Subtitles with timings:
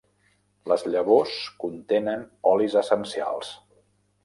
[0.71, 3.55] Les llavors contenen olis essencials.